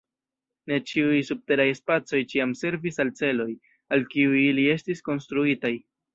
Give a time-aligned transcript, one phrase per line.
[0.69, 3.47] Ne ĉiuj subteraj spacoj ĉiam servis al celoj,
[3.99, 5.75] al kiuj ili estis konstruitaj.